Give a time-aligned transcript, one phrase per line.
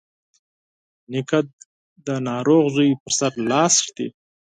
[1.11, 1.39] نیکه
[2.05, 4.07] د ناروغ زوی پر سر لاس ږدي.